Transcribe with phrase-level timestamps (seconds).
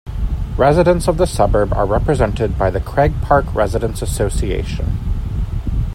[0.57, 4.97] Residents of the suburb are represented by the CraigPark Residents Association.